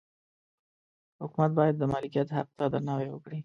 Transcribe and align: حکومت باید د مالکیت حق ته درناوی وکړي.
حکومت 1.21 1.51
باید 1.59 1.75
د 1.77 1.83
مالکیت 1.93 2.27
حق 2.37 2.49
ته 2.57 2.65
درناوی 2.73 3.09
وکړي. 3.11 3.39